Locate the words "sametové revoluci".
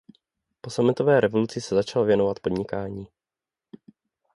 0.69-1.61